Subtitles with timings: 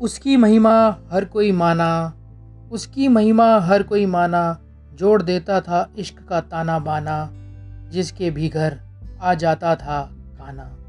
[0.00, 2.14] उसकी महिमा हर कोई माना,
[2.72, 4.58] उसकी महिमा हर कोई माना,
[4.94, 7.30] जोड़ देता था इश्क का ताना बाना,
[7.90, 8.80] जिसके भी घर
[9.22, 10.87] आ जाता था गाना